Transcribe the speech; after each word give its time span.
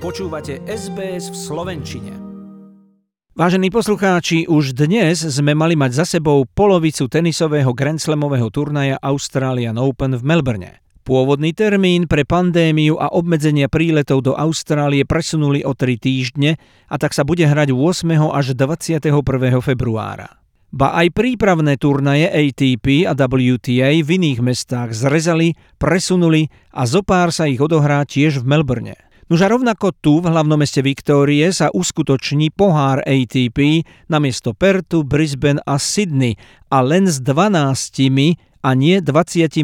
Počúvate 0.00 0.64
SBS 0.64 1.28
v 1.28 1.36
Slovenčine. 1.36 2.16
Vážení 3.36 3.68
poslucháči, 3.68 4.48
už 4.48 4.72
dnes 4.72 5.20
sme 5.20 5.52
mali 5.52 5.76
mať 5.76 5.92
za 5.92 6.16
sebou 6.16 6.48
polovicu 6.48 7.04
tenisového 7.04 7.76
Grand 7.76 8.00
Slamového 8.00 8.48
turnaja 8.48 8.96
Australian 9.04 9.76
Open 9.76 10.16
v 10.16 10.24
Melbourne. 10.24 10.80
Pôvodný 11.04 11.52
termín 11.52 12.08
pre 12.08 12.24
pandémiu 12.24 12.96
a 12.96 13.12
obmedzenia 13.12 13.68
príletov 13.68 14.24
do 14.24 14.32
Austrálie 14.32 15.04
presunuli 15.04 15.68
o 15.68 15.76
3 15.76 16.00
týždne 16.00 16.56
a 16.88 16.96
tak 16.96 17.12
sa 17.12 17.20
bude 17.20 17.44
hrať 17.44 17.68
8. 17.68 18.08
až 18.32 18.56
21. 18.56 19.04
februára. 19.60 20.40
Ba 20.72 20.96
aj 20.96 21.12
prípravné 21.12 21.76
turnaje 21.76 22.24
ATP 22.24 23.04
a 23.04 23.12
WTA 23.12 24.00
v 24.00 24.08
iných 24.16 24.40
mestách 24.40 24.96
zrezali, 24.96 25.60
presunuli 25.76 26.48
a 26.72 26.88
zopár 26.88 27.36
sa 27.36 27.44
ich 27.44 27.60
odohrá 27.60 28.00
tiež 28.08 28.40
v 28.40 28.48
Melbourne. 28.48 28.96
Nož 29.30 29.46
rovnako 29.46 29.94
tu, 29.94 30.18
v 30.18 30.26
hlavnom 30.26 30.58
meste 30.58 30.82
Viktórie, 30.82 31.54
sa 31.54 31.70
uskutoční 31.70 32.50
pohár 32.50 32.98
ATP 33.06 33.86
namiesto 34.10 34.58
Pertu, 34.58 35.06
Brisbane 35.06 35.62
a 35.62 35.78
Sydney 35.78 36.34
a 36.66 36.82
len 36.82 37.06
s 37.06 37.22
12 37.22 38.10
a 38.58 38.70
nie 38.74 38.98
24 38.98 39.54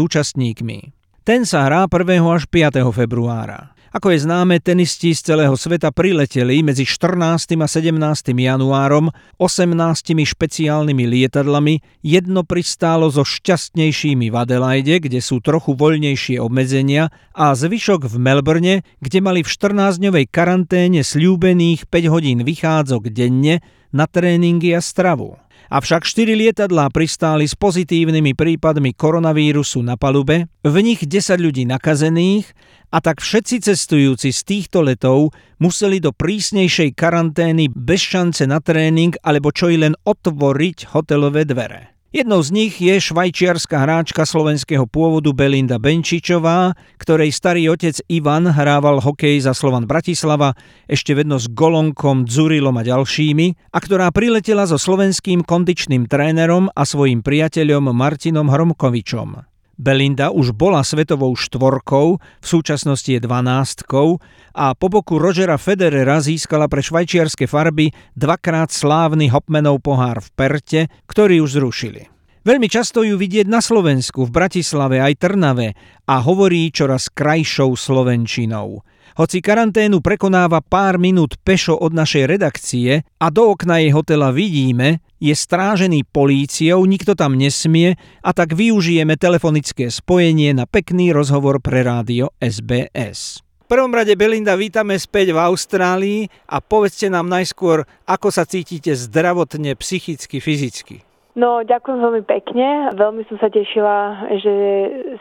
účastníkmi. 0.00 0.96
Ten 1.28 1.44
sa 1.44 1.68
hrá 1.68 1.84
1. 1.84 2.24
až 2.24 2.48
5. 2.48 2.88
februára. 2.88 3.71
Ako 3.92 4.08
je 4.08 4.24
známe, 4.24 4.56
tenisti 4.56 5.12
z 5.12 5.20
celého 5.20 5.52
sveta 5.52 5.92
prileteli 5.92 6.64
medzi 6.64 6.88
14. 6.88 7.60
a 7.60 7.68
17. 7.68 7.92
januárom 8.32 9.12
18 9.36 10.16
špeciálnymi 10.16 11.04
lietadlami, 11.04 11.84
jedno 12.00 12.40
pristálo 12.40 13.12
so 13.12 13.20
šťastnejšími 13.20 14.32
v 14.32 14.36
Adelaide, 14.40 14.96
kde 14.96 15.20
sú 15.20 15.44
trochu 15.44 15.76
voľnejšie 15.76 16.40
obmedzenia 16.40 17.12
a 17.36 17.52
zvyšok 17.52 18.08
v 18.08 18.16
Melbourne, 18.16 18.80
kde 19.04 19.18
mali 19.20 19.44
v 19.44 19.52
14-dňovej 19.52 20.24
karanténe 20.32 21.04
slúbených 21.04 21.84
5 21.84 22.14
hodín 22.16 22.48
vychádzok 22.48 23.12
denne 23.12 23.60
na 23.92 24.08
tréningy 24.08 24.72
a 24.72 24.80
stravu. 24.80 25.36
Avšak 25.72 26.04
štyri 26.04 26.36
lietadlá 26.36 26.92
pristáli 26.92 27.48
s 27.48 27.56
pozitívnymi 27.56 28.36
prípadmi 28.36 28.92
koronavírusu 28.92 29.80
na 29.80 29.96
palube, 29.96 30.44
v 30.60 30.76
nich 30.84 31.00
10 31.00 31.40
ľudí 31.40 31.64
nakazených 31.64 32.44
a 32.92 33.00
tak 33.00 33.24
všetci 33.24 33.72
cestujúci 33.72 34.36
z 34.36 34.40
týchto 34.44 34.84
letov 34.84 35.32
museli 35.56 35.96
do 35.96 36.12
prísnejšej 36.12 36.92
karantény 36.92 37.72
bez 37.72 38.04
šance 38.04 38.44
na 38.44 38.60
tréning 38.60 39.16
alebo 39.24 39.48
čo 39.48 39.72
i 39.72 39.80
len 39.80 39.96
otvoriť 40.04 40.92
hotelové 40.92 41.48
dvere. 41.48 41.96
Jednou 42.12 42.44
z 42.44 42.52
nich 42.52 42.76
je 42.76 42.92
švajčiarska 43.00 43.72
hráčka 43.72 44.28
slovenského 44.28 44.84
pôvodu 44.84 45.32
Belinda 45.32 45.80
Benčičová, 45.80 46.76
ktorej 47.00 47.32
starý 47.32 47.72
otec 47.72 48.04
Ivan 48.04 48.52
hrával 48.52 49.00
hokej 49.00 49.40
za 49.40 49.56
Slovan 49.56 49.88
Bratislava, 49.88 50.52
ešte 50.84 51.16
vedno 51.16 51.40
s 51.40 51.48
Golonkom, 51.48 52.28
Dzurilom 52.28 52.76
a 52.76 52.84
ďalšími, 52.84 53.72
a 53.72 53.78
ktorá 53.80 54.12
priletela 54.12 54.68
so 54.68 54.76
slovenským 54.76 55.40
kondičným 55.40 56.04
trénerom 56.04 56.68
a 56.76 56.84
svojim 56.84 57.24
priateľom 57.24 57.96
Martinom 57.96 58.52
Hromkovičom. 58.52 59.51
Belinda 59.80 60.28
už 60.28 60.52
bola 60.52 60.84
svetovou 60.84 61.32
štvorkou, 61.32 62.20
v 62.20 62.46
súčasnosti 62.46 63.08
je 63.08 63.20
dvanástkou 63.20 64.20
a 64.52 64.76
po 64.76 64.86
boku 64.92 65.16
Rogera 65.16 65.56
Federera 65.56 66.20
získala 66.20 66.68
pre 66.68 66.84
švajčiarske 66.84 67.48
farby 67.48 67.90
dvakrát 68.12 68.68
slávny 68.68 69.32
Hopmanov 69.32 69.80
pohár 69.80 70.20
v 70.20 70.28
Perte, 70.36 70.80
ktorý 71.08 71.40
už 71.40 71.56
zrušili. 71.62 72.12
Veľmi 72.42 72.66
často 72.66 73.06
ju 73.06 73.14
vidieť 73.14 73.46
na 73.46 73.62
Slovensku, 73.62 74.26
v 74.26 74.34
Bratislave 74.34 74.98
aj 74.98 75.14
Trnave 75.22 75.78
a 76.10 76.18
hovorí 76.18 76.74
čoraz 76.74 77.06
krajšou 77.06 77.78
slovenčinou. 77.78 78.82
Hoci 79.12 79.38
karanténu 79.38 80.02
prekonáva 80.02 80.64
pár 80.64 80.98
minút 80.98 81.38
pešo 81.44 81.78
od 81.78 81.94
našej 81.94 82.24
redakcie 82.26 83.04
a 83.20 83.26
do 83.30 83.54
okna 83.54 83.78
jej 83.78 83.94
hotela 83.94 84.34
vidíme, 84.34 85.04
je 85.22 85.34
strážený 85.38 86.02
políciou, 86.10 86.82
nikto 86.82 87.14
tam 87.14 87.38
nesmie 87.38 87.94
a 88.26 88.34
tak 88.34 88.58
využijeme 88.58 89.14
telefonické 89.14 89.86
spojenie 89.86 90.50
na 90.50 90.66
pekný 90.66 91.14
rozhovor 91.14 91.62
pre 91.62 91.86
rádio 91.86 92.34
SBS. 92.42 93.38
V 93.62 93.66
prvom 93.70 93.94
rade, 93.94 94.18
Belinda, 94.18 94.58
vítame 94.58 94.98
späť 94.98 95.30
v 95.32 95.38
Austrálii 95.38 96.20
a 96.50 96.58
povedzte 96.58 97.06
nám 97.06 97.30
najskôr, 97.30 97.86
ako 98.04 98.28
sa 98.34 98.42
cítite 98.42 98.92
zdravotne, 98.98 99.78
psychicky, 99.78 100.42
fyzicky. 100.42 101.06
No, 101.32 101.64
ďakujem 101.64 101.96
veľmi 101.96 102.24
pekne. 102.28 102.92
Veľmi 102.92 103.24
som 103.30 103.40
sa 103.40 103.48
tešila, 103.48 104.28
že 104.36 104.54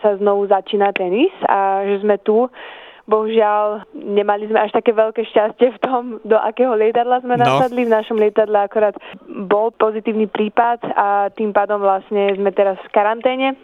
sa 0.03 0.19
znovu 0.19 0.49
začína 0.51 0.91
tenis 0.91 1.31
a 1.47 1.87
že 1.87 2.03
sme 2.03 2.19
tu 2.19 2.51
Bohužiaľ, 3.11 3.91
nemali 3.91 4.47
sme 4.47 4.63
až 4.63 4.71
také 4.71 4.95
veľké 4.95 5.27
šťastie 5.27 5.75
v 5.75 5.81
tom, 5.83 6.03
do 6.23 6.39
akého 6.39 6.71
lietadla 6.79 7.19
sme 7.19 7.35
no. 7.35 7.43
nasadli. 7.43 7.83
V 7.83 7.91
našom 7.91 8.15
lietadle 8.15 8.55
akorát 8.55 8.95
bol 9.27 9.75
pozitívny 9.75 10.31
prípad 10.31 10.79
a 10.95 11.27
tým 11.35 11.51
pádom 11.51 11.83
vlastne 11.83 12.31
sme 12.39 12.55
teraz 12.55 12.79
v 12.79 12.93
karanténe 12.95 13.59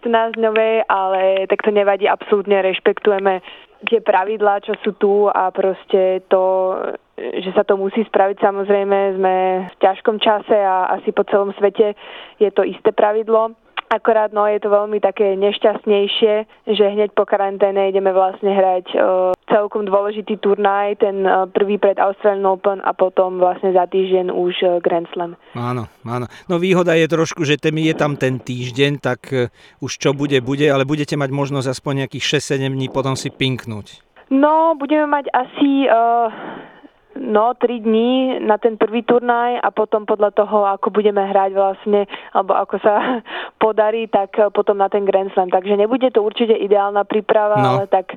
14-dňovej, 0.00 0.88
ale 0.88 1.44
tak 1.44 1.60
to 1.60 1.70
nevadí, 1.76 2.08
absolútne 2.08 2.64
rešpektujeme 2.64 3.44
tie 3.84 4.00
pravidlá, 4.00 4.64
čo 4.64 4.72
sú 4.80 4.96
tu 4.96 5.28
a 5.28 5.52
proste 5.52 6.24
to, 6.32 6.72
že 7.16 7.52
sa 7.52 7.62
to 7.68 7.76
musí 7.76 8.00
spraviť, 8.08 8.40
samozrejme 8.40 9.20
sme 9.20 9.34
v 9.68 9.74
ťažkom 9.84 10.16
čase 10.16 10.56
a 10.56 10.96
asi 10.96 11.12
po 11.12 11.28
celom 11.28 11.52
svete 11.60 11.92
je 12.40 12.48
to 12.56 12.64
isté 12.64 12.96
pravidlo 12.96 13.52
Akorát 13.86 14.34
no, 14.34 14.50
je 14.50 14.58
to 14.58 14.66
veľmi 14.66 14.98
také 14.98 15.38
nešťastnejšie, 15.38 16.34
že 16.66 16.84
hneď 16.90 17.14
po 17.14 17.22
karanténe 17.22 17.86
ideme 17.86 18.10
vlastne 18.10 18.50
hrať 18.50 18.86
uh, 18.98 19.30
celkom 19.46 19.86
dôležitý 19.86 20.42
turnaj, 20.42 20.98
ten 20.98 21.22
uh, 21.22 21.46
prvý 21.46 21.78
pred 21.78 21.94
Australian 22.02 22.50
Open 22.50 22.82
a 22.82 22.90
potom 22.90 23.38
vlastne 23.38 23.70
za 23.70 23.86
týždeň 23.86 24.34
už 24.34 24.54
uh, 24.66 24.70
Grand 24.82 25.06
Slam. 25.14 25.38
Áno, 25.54 25.86
áno. 26.02 26.26
No 26.50 26.58
výhoda 26.58 26.98
je 26.98 27.06
trošku, 27.06 27.46
že 27.46 27.62
ten 27.62 27.78
je 27.78 27.94
tam 27.94 28.18
ten 28.18 28.42
týždeň, 28.42 28.92
tak 28.98 29.20
uh, 29.30 29.46
už 29.78 30.02
čo 30.02 30.10
bude, 30.10 30.34
bude, 30.42 30.66
ale 30.66 30.82
budete 30.82 31.14
mať 31.14 31.30
možnosť 31.30 31.70
aspoň 31.70 31.92
nejakých 32.06 32.42
6-7 32.42 32.66
dní 32.74 32.90
potom 32.90 33.14
si 33.14 33.30
pinknúť. 33.30 34.02
No, 34.34 34.74
budeme 34.74 35.06
mať 35.06 35.30
asi... 35.30 35.86
Uh, 35.86 36.74
No, 37.16 37.56
tri 37.56 37.80
dní 37.80 38.40
na 38.44 38.60
ten 38.60 38.76
prvý 38.76 39.02
turnaj 39.02 39.60
a 39.60 39.68
potom 39.72 40.04
podľa 40.04 40.30
toho, 40.36 40.68
ako 40.68 40.92
budeme 40.92 41.24
hrať 41.24 41.50
vlastne, 41.56 42.04
alebo 42.36 42.52
ako 42.54 42.76
sa 42.84 42.94
podarí, 43.62 44.06
tak 44.06 44.36
potom 44.52 44.76
na 44.76 44.92
ten 44.92 45.08
Grand 45.08 45.32
Slam. 45.32 45.48
Takže 45.48 45.76
nebude 45.76 46.12
to 46.12 46.20
určite 46.20 46.52
ideálna 46.52 47.08
príprava, 47.08 47.56
no. 47.58 47.68
ale 47.80 47.84
tak 47.88 48.14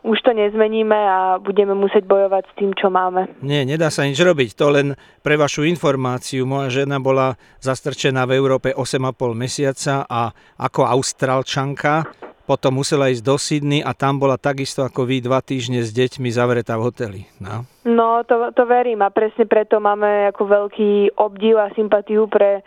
už 0.00 0.16
to 0.24 0.32
nezmeníme 0.32 0.96
a 0.96 1.36
budeme 1.36 1.76
musieť 1.76 2.08
bojovať 2.08 2.44
s 2.48 2.56
tým, 2.56 2.72
čo 2.72 2.88
máme. 2.88 3.28
Nie, 3.44 3.68
nedá 3.68 3.92
sa 3.92 4.08
nič 4.08 4.16
robiť. 4.16 4.56
To 4.56 4.72
len 4.72 4.96
pre 5.20 5.36
vašu 5.36 5.68
informáciu. 5.68 6.48
Moja 6.48 6.72
žena 6.72 6.96
bola 6.96 7.36
zastrčená 7.60 8.24
v 8.24 8.40
Európe 8.40 8.72
8,5 8.72 9.36
mesiaca 9.36 10.08
a 10.08 10.32
ako 10.56 10.88
austrálčanka 10.88 12.08
potom 12.46 12.80
musela 12.80 13.12
ísť 13.12 13.24
do 13.24 13.36
Sydney 13.36 13.80
a 13.80 13.94
tam 13.96 14.20
bola 14.20 14.40
takisto 14.40 14.84
ako 14.84 15.06
vy 15.06 15.22
dva 15.24 15.40
týždne 15.40 15.84
s 15.84 15.90
deťmi 15.92 16.28
zavretá 16.32 16.76
v 16.80 16.84
hoteli. 16.86 17.20
No, 17.38 17.64
no 17.86 18.22
to, 18.26 18.50
to 18.52 18.64
verím 18.66 19.04
a 19.04 19.14
presne 19.14 19.46
preto 19.46 19.78
máme 19.78 20.30
ako 20.34 20.42
veľký 20.46 21.20
obdiv 21.20 21.54
a 21.60 21.72
sympatiu 21.76 22.26
pre 22.26 22.64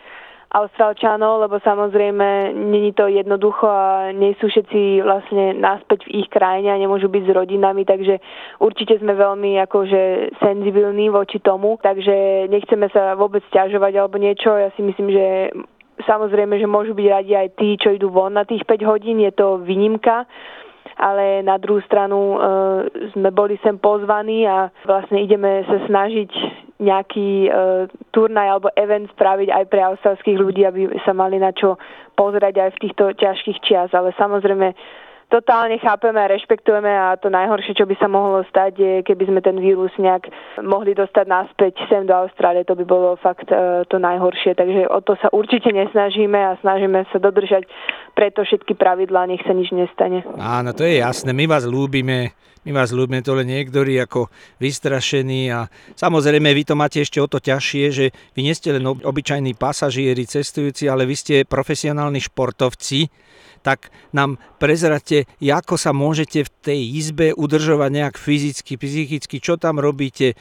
Austrálčanov, 0.54 1.42
lebo 1.42 1.58
samozrejme 1.58 2.54
není 2.54 2.94
to 2.94 3.10
jednoducho 3.10 3.66
a 3.66 4.14
nie 4.14 4.38
sú 4.38 4.46
všetci 4.46 5.02
vlastne 5.02 5.58
náspäť 5.58 6.06
v 6.06 6.22
ich 6.22 6.28
krajine 6.30 6.70
a 6.70 6.78
nemôžu 6.78 7.10
byť 7.10 7.26
s 7.26 7.34
rodinami, 7.34 7.82
takže 7.82 8.22
určite 8.62 9.02
sme 9.02 9.18
veľmi 9.18 9.58
akože 9.66 10.30
senzibilní 10.38 11.10
voči 11.10 11.42
tomu, 11.42 11.74
takže 11.82 12.46
nechceme 12.46 12.86
sa 12.94 13.18
vôbec 13.18 13.42
stiažovať 13.50 13.98
alebo 13.98 14.14
niečo. 14.22 14.54
Ja 14.54 14.70
si 14.78 14.86
myslím, 14.86 15.10
že 15.10 15.50
Samozrejme, 16.02 16.58
že 16.58 16.66
môžu 16.66 16.90
byť 16.92 17.06
radi 17.06 17.32
aj 17.38 17.48
tí, 17.54 17.78
čo 17.78 17.94
idú 17.94 18.10
von 18.10 18.34
na 18.34 18.42
tých 18.42 18.66
5 18.66 18.90
hodín, 18.90 19.22
je 19.22 19.30
to 19.30 19.62
výnimka, 19.62 20.26
ale 20.98 21.42
na 21.46 21.58
druhú 21.58 21.78
stranu 21.86 22.18
e, 22.34 22.38
sme 23.14 23.30
boli 23.30 23.58
sem 23.62 23.78
pozvaní 23.78 24.46
a 24.46 24.74
vlastne 24.86 25.22
ideme 25.22 25.62
sa 25.66 25.86
snažiť 25.86 26.30
nejaký 26.82 27.46
e, 27.46 27.50
turnaj 28.10 28.48
alebo 28.58 28.74
event 28.74 29.06
spraviť 29.14 29.48
aj 29.50 29.64
pre 29.70 29.80
australských 29.82 30.38
ľudí, 30.38 30.66
aby 30.66 30.90
sa 31.06 31.14
mali 31.14 31.38
na 31.38 31.54
čo 31.54 31.78
pozerať 32.18 32.54
aj 32.58 32.70
v 32.78 32.80
týchto 32.82 33.04
ťažkých 33.14 33.58
čias. 33.62 33.90
Ale 33.94 34.10
samozrejme 34.18 34.74
totálne 35.34 35.82
chápeme 35.82 36.22
a 36.22 36.30
rešpektujeme 36.30 36.86
a 36.86 37.18
to 37.18 37.26
najhoršie, 37.26 37.74
čo 37.74 37.90
by 37.90 37.98
sa 37.98 38.06
mohlo 38.06 38.46
stať, 38.46 38.72
je, 38.78 38.92
keby 39.02 39.26
sme 39.26 39.40
ten 39.42 39.58
vírus 39.58 39.90
nejak 39.98 40.30
mohli 40.62 40.94
dostať 40.94 41.26
naspäť 41.26 41.74
sem 41.90 42.06
do 42.06 42.14
Austrálie, 42.14 42.62
to 42.62 42.78
by 42.78 42.86
bolo 42.86 43.18
fakt 43.18 43.50
uh, 43.50 43.82
to 43.90 43.98
najhoršie. 43.98 44.54
Takže 44.54 44.86
o 44.86 45.02
to 45.02 45.18
sa 45.18 45.34
určite 45.34 45.74
nesnažíme 45.74 46.38
a 46.38 46.54
snažíme 46.62 47.02
sa 47.10 47.18
dodržať 47.18 47.66
preto 48.14 48.46
všetky 48.46 48.78
pravidlá, 48.78 49.26
nech 49.26 49.42
sa 49.42 49.50
nič 49.50 49.74
nestane. 49.74 50.22
Áno, 50.38 50.70
to 50.70 50.86
je 50.86 51.02
jasné, 51.02 51.34
my 51.34 51.50
vás 51.50 51.66
ľúbime, 51.66 52.30
my 52.62 52.70
vás 52.70 52.94
ľúbime, 52.94 53.18
to 53.18 53.34
len 53.34 53.50
niektorí 53.50 53.98
ako 53.98 54.30
vystrašení 54.62 55.50
a 55.50 55.66
samozrejme 55.98 56.46
vy 56.54 56.62
to 56.62 56.78
máte 56.78 57.02
ešte 57.02 57.18
o 57.18 57.26
to 57.26 57.42
ťažšie, 57.42 57.84
že 57.90 58.06
vy 58.38 58.40
nie 58.46 58.54
ste 58.54 58.70
len 58.70 58.86
obyčajní 58.86 59.58
pasažieri, 59.58 60.30
cestujúci, 60.30 60.86
ale 60.86 61.10
vy 61.10 61.14
ste 61.18 61.34
profesionálni 61.42 62.22
športovci, 62.22 63.10
tak 63.64 63.88
nám 64.12 64.36
prezrate, 64.60 65.24
ako 65.40 65.80
sa 65.80 65.96
môžete 65.96 66.44
v 66.44 66.50
tej 66.60 66.80
izbe 67.00 67.32
udržovať 67.32 67.90
nejak 67.90 68.14
fyzicky, 68.20 68.76
psychicky, 68.76 69.40
čo 69.40 69.56
tam 69.56 69.80
robíte 69.80 70.36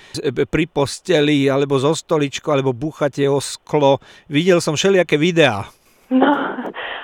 pri 0.52 0.68
posteli, 0.68 1.48
alebo 1.48 1.80
zo 1.80 1.96
stoličku, 1.96 2.52
alebo 2.52 2.76
búchate 2.76 3.24
o 3.32 3.40
sklo. 3.40 4.04
Videl 4.28 4.60
som 4.60 4.76
všelijaké 4.76 5.16
videá. 5.16 5.72
No, 6.12 6.30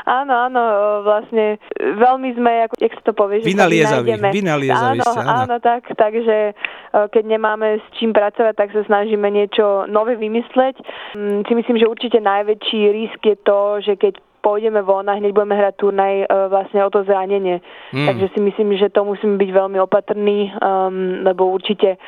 áno, 0.05 0.33
áno, 0.51 0.63
vlastne 1.07 1.57
veľmi 1.79 2.35
sme, 2.35 2.67
ako, 2.67 2.73
jak 2.77 2.93
sa 2.99 3.03
to 3.09 3.13
povie, 3.15 3.41
že 3.41 3.49
vynaliezaví, 3.49 4.11
vynaliezaví 4.19 4.99
áno, 5.01 5.09
sa, 5.15 5.21
áno. 5.23 5.39
áno, 5.47 5.55
tak, 5.63 5.87
takže 5.95 6.53
keď 6.93 7.23
nemáme 7.25 7.79
s 7.81 7.85
čím 7.97 8.13
pracovať, 8.13 8.53
tak 8.53 8.69
sa 8.75 8.81
snažíme 8.85 9.25
niečo 9.31 9.89
nové 9.89 10.17
vymysleť. 10.19 10.77
Mm, 11.17 11.47
si 11.47 11.53
myslím, 11.57 11.77
že 11.79 11.89
určite 11.89 12.19
najväčší 12.21 12.79
risk 12.91 13.21
je 13.23 13.37
to, 13.41 13.81
že 13.81 13.93
keď 13.97 14.13
pôjdeme 14.39 14.81
von 14.81 15.05
a 15.07 15.15
hneď 15.19 15.31
budeme 15.35 15.55
hrať 15.55 15.73
turnaj 15.77 16.13
e, 16.23 16.25
vlastne 16.49 16.79
o 16.83 16.89
to 16.89 17.03
zranenie. 17.03 17.61
Mm. 17.91 18.07
Takže 18.07 18.25
si 18.33 18.39
myslím, 18.39 18.75
že 18.79 18.89
to 18.89 19.05
musíme 19.05 19.37
byť 19.37 19.49
veľmi 19.51 19.77
opatrní, 19.83 20.51
um, 20.55 21.23
lebo 21.23 21.51
určite 21.51 21.99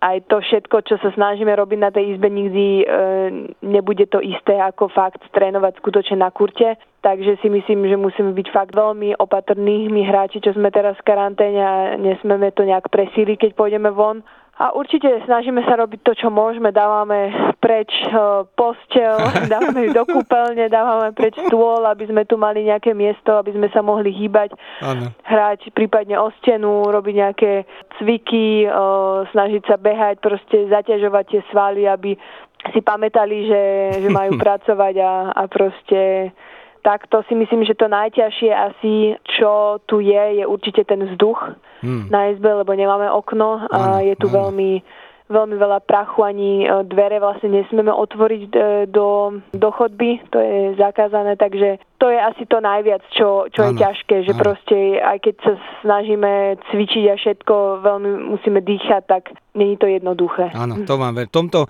aj 0.00 0.30
to 0.30 0.40
všetko, 0.40 0.76
čo 0.86 0.96
sa 1.02 1.10
snažíme 1.12 1.50
robiť 1.52 1.78
na 1.78 1.90
tej 1.90 2.16
izbe, 2.16 2.30
nikdy 2.30 2.86
uh, 2.86 3.28
nebude 3.60 4.06
to 4.08 4.22
isté 4.22 4.56
ako 4.56 4.88
fakt 4.88 5.20
trénovať 5.34 5.76
skutočne 5.82 6.22
na 6.22 6.30
kurte. 6.32 6.78
Takže 7.04 7.36
si 7.44 7.52
myslím, 7.52 7.84
že 7.84 8.00
musíme 8.00 8.32
byť 8.32 8.48
fakt 8.48 8.72
veľmi 8.72 9.20
opatrní, 9.20 9.92
my 9.92 10.08
hráči, 10.08 10.40
čo 10.40 10.56
sme 10.56 10.72
teraz 10.72 10.96
v 10.96 11.06
karanténe 11.12 11.60
a 11.60 11.74
nesmeme 12.00 12.48
to 12.56 12.64
nejak 12.64 12.88
presíliť, 12.88 13.36
keď 13.44 13.50
pôjdeme 13.52 13.92
von 13.92 14.24
a 14.54 14.70
určite 14.70 15.10
snažíme 15.26 15.66
sa 15.66 15.74
robiť 15.74 16.00
to, 16.06 16.12
čo 16.14 16.28
môžeme. 16.30 16.70
Dávame 16.70 17.34
preč 17.58 17.90
uh, 18.06 18.46
postel, 18.54 19.18
dávame 19.52 19.90
ju 19.90 19.90
do 19.90 20.04
kúpeľne, 20.06 20.70
dávame 20.70 21.10
preč 21.10 21.34
stôl, 21.50 21.82
aby 21.82 22.06
sme 22.06 22.22
tu 22.22 22.38
mali 22.38 22.62
nejaké 22.62 22.94
miesto, 22.94 23.34
aby 23.34 23.50
sme 23.50 23.66
sa 23.74 23.82
mohli 23.82 24.14
hýbať, 24.14 24.54
ano. 24.78 25.10
hrať 25.26 25.74
prípadne 25.74 26.22
o 26.22 26.30
stenu, 26.38 26.86
robiť 26.86 27.14
nejaké 27.18 27.52
cviky, 27.98 28.70
uh, 28.70 29.26
snažiť 29.34 29.62
sa 29.66 29.74
behať, 29.74 30.22
proste 30.22 30.70
zaťažovať 30.70 31.24
tie 31.34 31.40
svaly, 31.50 31.90
aby 31.90 32.14
si 32.70 32.80
pamätali, 32.80 33.50
že, 33.50 33.62
že 34.06 34.08
majú 34.08 34.38
pracovať 34.44 34.94
a, 35.02 35.12
a 35.34 35.42
proste 35.50 36.30
tak 36.84 37.08
to 37.08 37.24
si 37.24 37.32
myslím, 37.32 37.64
že 37.64 37.72
to 37.72 37.88
najťažšie 37.88 38.52
asi, 38.52 39.16
čo 39.24 39.80
tu 39.88 40.04
je, 40.04 40.22
je 40.38 40.44
určite 40.44 40.84
ten 40.84 41.00
vzduch 41.00 41.56
hmm. 41.80 42.12
na 42.12 42.28
izbe, 42.28 42.52
lebo 42.52 42.76
nemáme 42.76 43.08
okno 43.08 43.64
a 43.72 43.98
ano, 43.98 44.04
je 44.04 44.14
tu 44.20 44.28
ano. 44.28 44.52
veľmi 44.52 44.70
veľmi 45.24 45.56
veľa 45.56 45.80
prachu, 45.88 46.20
ani 46.20 46.68
e, 46.68 46.84
dvere 46.84 47.16
vlastne 47.16 47.48
nesmieme 47.48 47.88
otvoriť 47.88 48.42
e, 48.44 48.58
do, 48.92 49.40
do 49.56 49.68
chodby, 49.72 50.20
to 50.28 50.36
je 50.36 50.76
zakázané, 50.76 51.40
takže 51.40 51.80
to 52.04 52.12
je 52.12 52.20
asi 52.20 52.44
to 52.44 52.60
najviac, 52.60 53.00
čo, 53.16 53.48
čo 53.48 53.72
je 53.72 53.80
ťažké, 53.80 54.28
že 54.28 54.36
ano. 54.36 54.40
proste 54.44 55.00
aj 55.00 55.24
keď 55.24 55.34
sa 55.40 55.52
snažíme 55.80 56.60
cvičiť 56.68 57.04
a 57.08 57.16
všetko, 57.16 57.80
veľmi 57.80 58.28
musíme 58.28 58.60
dýchať, 58.60 59.08
tak 59.08 59.32
není 59.56 59.80
to 59.80 59.88
jednoduché. 59.88 60.52
Áno, 60.52 60.84
to 60.84 61.00
mám 61.00 61.16
ver. 61.16 61.32
Tomto 61.32 61.64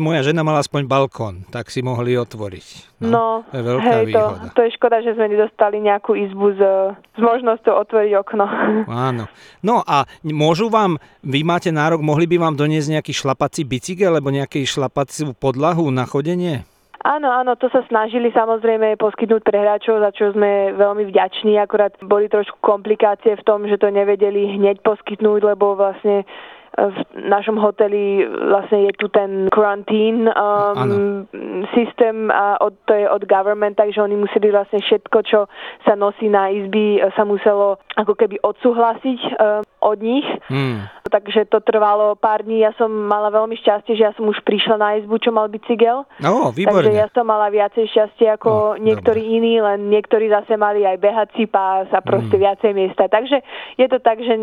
moja 0.00 0.24
žena 0.24 0.40
mala 0.40 0.64
aspoň 0.64 0.88
balkón, 0.88 1.44
tak 1.52 1.68
si 1.68 1.84
mohli 1.84 2.16
otvoriť. 2.16 2.96
No, 3.04 3.12
no 3.12 3.24
to 3.52 3.60
je 3.60 3.64
veľká 3.68 3.92
hej, 3.92 4.06
výhoda. 4.08 4.40
To, 4.48 4.56
to 4.56 4.60
je 4.64 4.70
škoda, 4.80 4.96
že 5.04 5.12
sme 5.12 5.28
nedostali 5.28 5.76
nejakú 5.84 6.16
izbu 6.16 6.56
s, 6.56 6.60
s 6.96 7.20
možnosťou 7.20 7.74
otvoriť 7.84 8.12
okno. 8.24 8.44
Áno. 9.12 9.28
No 9.60 9.84
a 9.84 10.08
môžu 10.24 10.72
vám, 10.72 10.96
vy 11.20 11.44
máte 11.44 11.68
nárok, 11.68 12.00
mohli 12.00 12.24
by 12.24 12.40
vám 12.40 12.56
doniesť 12.56 12.88
nejaký 12.96 13.12
šlapací 13.12 13.68
bicykel, 13.68 14.16
alebo 14.16 14.32
nejaký 14.32 14.64
šlapací 14.64 15.28
podlahu 15.36 15.92
na 15.92 16.08
chodenie? 16.08 16.64
Áno, 17.04 17.28
áno, 17.28 17.52
to 17.60 17.68
sa 17.68 17.84
snažili 17.84 18.32
samozrejme 18.32 18.96
poskytnúť 18.96 19.44
pre 19.44 19.60
hráčov, 19.60 20.00
za 20.00 20.08
čo 20.16 20.32
sme 20.32 20.72
veľmi 20.72 21.04
vďační, 21.12 21.60
akorát 21.60 21.92
boli 22.00 22.32
trošku 22.32 22.56
komplikácie 22.64 23.36
v 23.36 23.44
tom, 23.44 23.68
že 23.68 23.76
to 23.76 23.92
nevedeli 23.92 24.56
hneď 24.56 24.80
poskytnúť, 24.80 25.52
lebo 25.52 25.76
vlastne 25.76 26.24
v 26.74 26.98
našom 27.30 27.54
hoteli 27.62 28.26
vlastne 28.26 28.90
je 28.90 28.92
tu 28.98 29.06
ten 29.06 29.46
quarantine 29.54 30.26
um, 30.26 31.26
systém 31.70 32.34
a 32.34 32.58
od, 32.58 32.74
to 32.90 32.94
je 32.98 33.06
od 33.06 33.22
government, 33.30 33.78
takže 33.78 34.02
oni 34.02 34.18
museli 34.18 34.50
vlastne 34.50 34.82
všetko, 34.82 35.18
čo 35.22 35.46
sa 35.86 35.94
nosí 35.94 36.26
na 36.26 36.50
izby, 36.50 36.98
sa 37.14 37.22
muselo 37.22 37.78
ako 37.94 38.18
keby 38.18 38.42
odsúhlasiť 38.42 39.20
um, 39.22 39.62
od 39.84 39.98
nich. 40.02 40.26
Mm. 40.50 40.90
Takže 41.14 41.46
to 41.46 41.62
trvalo 41.62 42.18
pár 42.18 42.42
dní. 42.42 42.66
Ja 42.66 42.74
som 42.74 42.90
mala 42.90 43.30
veľmi 43.30 43.54
šťastie, 43.54 43.94
že 43.94 44.10
ja 44.10 44.12
som 44.18 44.26
už 44.26 44.42
prišla 44.42 44.74
na 44.74 44.98
izbu, 44.98 45.22
čo 45.22 45.30
mal 45.30 45.46
bicykel. 45.46 46.02
No, 46.18 46.50
výborne. 46.50 46.90
Takže 46.90 46.90
ja 46.90 47.06
som 47.14 47.22
mala 47.22 47.54
viacej 47.54 47.86
šťastie 47.86 48.34
ako 48.34 48.74
no, 48.74 48.82
niektorí 48.82 49.22
dobre. 49.22 49.34
iní, 49.38 49.54
len 49.62 49.94
niektorí 49.94 50.26
zase 50.26 50.58
mali 50.58 50.82
aj 50.82 50.98
behací 50.98 51.46
pás 51.46 51.86
a 51.94 52.02
proste 52.02 52.34
mm. 52.34 52.42
viacej 52.42 52.72
miesta. 52.74 53.06
Takže 53.06 53.46
je 53.78 53.86
to 53.86 54.02
tak, 54.02 54.18
že 54.26 54.34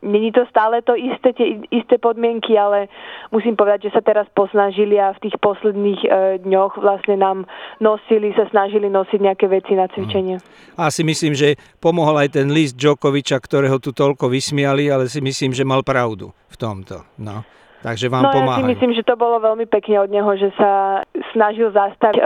Není 0.00 0.32
to 0.32 0.48
stále 0.48 0.80
to 0.80 0.96
isté, 0.96 1.36
tie 1.36 1.60
isté 1.68 2.00
podmienky, 2.00 2.56
ale 2.56 2.88
musím 3.28 3.52
povedať, 3.52 3.92
že 3.92 3.94
sa 3.94 4.00
teraz 4.00 4.24
posnažili 4.32 4.96
a 4.96 5.12
v 5.12 5.28
tých 5.28 5.36
posledných 5.44 6.00
e, 6.00 6.08
dňoch 6.40 6.80
vlastne 6.80 7.20
nám 7.20 7.44
nosili, 7.84 8.32
sa 8.32 8.48
snažili 8.48 8.88
nosiť 8.88 9.20
nejaké 9.20 9.44
veci 9.52 9.76
na 9.76 9.92
cvičenie. 9.92 10.40
A 10.80 10.88
si 10.88 11.04
myslím, 11.04 11.36
že 11.36 11.60
pomohol 11.84 12.16
aj 12.16 12.40
ten 12.40 12.48
list 12.48 12.80
Djokoviča, 12.80 13.36
ktorého 13.36 13.76
tu 13.76 13.92
toľko 13.92 14.32
vysmiali, 14.32 14.88
ale 14.88 15.12
si 15.12 15.20
myslím, 15.20 15.52
že 15.52 15.68
mal 15.68 15.84
pravdu 15.84 16.32
v 16.48 16.56
tomto. 16.56 17.04
No. 17.20 17.44
Takže 17.80 18.12
vám 18.12 18.28
no, 18.28 18.32
pomáhajú. 18.32 18.52
ja 18.52 18.56
si 18.60 18.70
myslím, 18.76 18.92
že 18.92 19.08
to 19.08 19.16
bolo 19.16 19.40
veľmi 19.40 19.64
pekne 19.64 20.04
od 20.04 20.12
neho, 20.12 20.28
že 20.36 20.52
sa 20.60 21.00
snažil 21.32 21.72
zastaviť 21.72 22.20
e, 22.20 22.24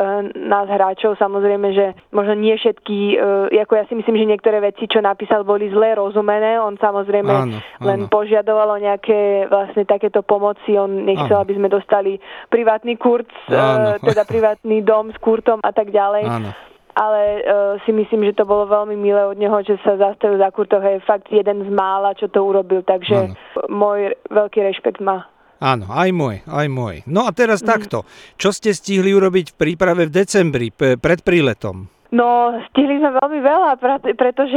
nás 0.50 0.66
hráčov. 0.66 1.14
Samozrejme, 1.14 1.70
že 1.70 1.94
možno 2.10 2.34
nie 2.34 2.58
všetky, 2.58 3.14
e, 3.54 3.62
ako 3.62 3.72
ja 3.78 3.84
si 3.86 3.94
myslím, 3.94 4.18
že 4.18 4.30
niektoré 4.34 4.58
veci, 4.58 4.90
čo 4.90 4.98
napísal, 4.98 5.46
boli 5.46 5.70
zle 5.70 5.94
rozumené. 5.94 6.58
On 6.58 6.74
samozrejme 6.74 7.30
áno, 7.30 7.58
len 7.86 8.00
áno. 8.02 8.10
požiadoval 8.10 8.74
o 8.74 8.82
nejaké 8.82 9.46
vlastne 9.46 9.86
takéto 9.86 10.26
pomoci. 10.26 10.74
On 10.74 10.90
nechcel, 10.90 11.38
áno. 11.38 11.46
aby 11.46 11.54
sme 11.54 11.70
dostali 11.70 12.18
privátny 12.50 12.98
kurz, 12.98 13.30
e, 13.46 13.54
teda 14.10 14.26
privátny 14.26 14.82
dom 14.82 15.14
s 15.14 15.18
kurtom 15.22 15.62
a 15.62 15.70
tak 15.70 15.94
ďalej. 15.94 16.24
Áno 16.26 16.50
ale 16.94 17.42
uh, 17.42 17.74
si 17.82 17.90
myslím, 17.90 18.22
že 18.22 18.38
to 18.38 18.46
bolo 18.46 18.70
veľmi 18.70 18.94
milé 18.94 19.18
od 19.26 19.34
neho, 19.34 19.58
že 19.66 19.74
sa 19.82 19.98
zastavil 19.98 20.38
za 20.38 20.46
Kurtoho. 20.54 20.86
Je 20.86 21.02
fakt 21.02 21.26
jeden 21.26 21.66
z 21.66 21.70
mála, 21.74 22.14
čo 22.14 22.30
to 22.30 22.38
urobil, 22.38 22.86
takže 22.86 23.34
ano. 23.34 23.66
môj 23.66 24.14
veľký 24.30 24.62
rešpekt 24.62 25.02
má. 25.02 25.26
Áno, 25.62 25.86
aj 25.90 26.10
môj, 26.10 26.42
aj 26.46 26.66
môj. 26.70 26.96
No 27.06 27.26
a 27.26 27.30
teraz 27.30 27.62
mm. 27.62 27.66
takto. 27.66 27.98
Čo 28.40 28.50
ste 28.50 28.74
stihli 28.74 29.14
urobiť 29.14 29.54
v 29.54 29.58
príprave 29.58 30.10
v 30.10 30.14
decembri, 30.14 30.68
p- 30.74 30.98
pred 30.98 31.22
príletom? 31.22 31.88
No, 32.14 32.54
stihli 32.70 33.02
sme 33.02 33.18
veľmi 33.18 33.42
veľa, 33.42 33.74
pretože 34.14 34.54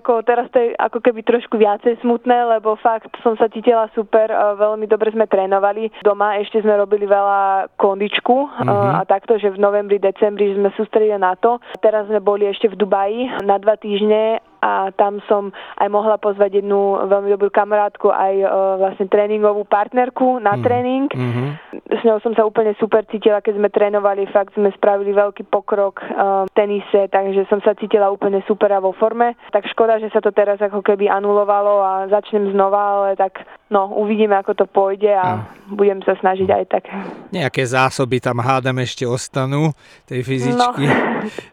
ako 0.00 0.24
teraz 0.24 0.48
to 0.48 0.64
je 0.64 0.72
ako 0.80 1.04
keby 1.04 1.20
trošku 1.28 1.60
viacej 1.60 2.00
smutné, 2.00 2.56
lebo 2.56 2.72
fakt 2.80 3.12
som 3.20 3.36
sa 3.36 3.52
cítila 3.52 3.92
super, 3.92 4.32
veľmi 4.32 4.88
dobre 4.88 5.12
sme 5.12 5.28
trénovali. 5.28 5.92
Doma 6.00 6.40
ešte 6.40 6.64
sme 6.64 6.72
robili 6.72 7.04
veľa 7.04 7.68
kondičku 7.76 8.36
mm-hmm. 8.48 8.96
a 8.96 9.04
takto, 9.04 9.36
že 9.36 9.52
v 9.52 9.60
novembri, 9.60 10.00
decembri 10.00 10.56
sme 10.56 10.72
sústredili 10.72 11.20
na 11.20 11.36
to. 11.36 11.60
Teraz 11.84 12.08
sme 12.08 12.24
boli 12.24 12.48
ešte 12.48 12.72
v 12.72 12.80
Dubaji 12.80 13.44
na 13.44 13.60
dva 13.60 13.76
týždne 13.76 14.40
a 14.66 14.90
tam 14.90 15.22
som 15.30 15.54
aj 15.78 15.86
mohla 15.86 16.18
pozvať 16.18 16.58
jednu 16.62 17.06
veľmi 17.06 17.30
dobrú 17.30 17.54
kamarátku, 17.54 18.10
aj 18.10 18.34
uh, 18.42 18.50
vlastne 18.82 19.06
tréningovú 19.06 19.62
partnerku 19.70 20.42
na 20.42 20.58
mm. 20.58 20.62
tréning. 20.66 21.06
Mm-hmm. 21.14 21.48
S 21.86 22.00
ňou 22.02 22.18
som 22.18 22.34
sa 22.34 22.42
úplne 22.42 22.74
super 22.82 23.06
cítila, 23.06 23.38
keď 23.38 23.62
sme 23.62 23.68
trénovali, 23.70 24.26
fakt 24.34 24.58
sme 24.58 24.74
spravili 24.74 25.14
veľký 25.14 25.46
pokrok 25.46 26.02
uh, 26.02 26.42
v 26.50 26.52
tenise, 26.58 27.06
takže 27.06 27.46
som 27.46 27.62
sa 27.62 27.78
cítila 27.78 28.10
úplne 28.10 28.42
super 28.50 28.74
a 28.74 28.82
vo 28.82 28.90
forme. 28.90 29.38
Tak 29.54 29.70
škoda, 29.70 30.02
že 30.02 30.10
sa 30.10 30.18
to 30.18 30.34
teraz 30.34 30.58
ako 30.58 30.82
keby 30.82 31.06
anulovalo 31.06 31.78
a 31.84 31.92
začnem 32.10 32.50
znova, 32.50 32.82
ale 33.06 33.08
tak 33.14 33.46
no, 33.70 33.90
uvidíme, 33.96 34.36
ako 34.38 34.52
to 34.54 34.66
pôjde 34.68 35.10
a 35.10 35.46
mm. 35.46 35.78
budem 35.78 36.00
sa 36.06 36.14
snažiť 36.18 36.48
aj 36.50 36.64
tak. 36.70 36.84
Nejaké 37.30 37.62
zásoby 37.66 38.22
tam 38.22 38.42
hádam 38.42 38.78
ešte 38.82 39.06
ostanú, 39.06 39.74
tej 40.06 40.22
fyzičky. 40.22 40.84
No. 40.84 41.02